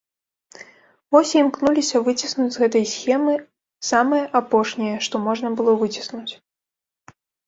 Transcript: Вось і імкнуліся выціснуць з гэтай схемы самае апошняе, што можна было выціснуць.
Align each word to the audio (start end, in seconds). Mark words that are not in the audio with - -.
Вось 1.15 1.33
і 1.33 1.37
імкнуліся 1.43 1.99
выціснуць 2.07 2.47
з 2.55 2.61
гэтай 2.63 2.85
схемы 2.93 3.35
самае 3.89 4.21
апошняе, 4.39 4.95
што 5.09 5.15
можна 5.27 5.47
было 5.61 5.71
выціснуць. 5.83 6.33